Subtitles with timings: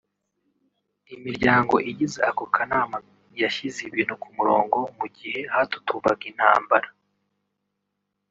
[1.15, 2.97] Imiryango igize ako kanama
[3.41, 6.87] yashyize ibintu ku murongo mu gihe hatutumbaga intambara